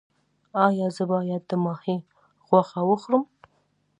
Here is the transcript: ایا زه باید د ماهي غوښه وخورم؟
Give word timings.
ایا 0.65 0.87
زه 0.95 1.03
باید 1.11 1.41
د 1.49 1.51
ماهي 1.65 1.97
غوښه 2.47 2.81
وخورم؟ 2.89 3.23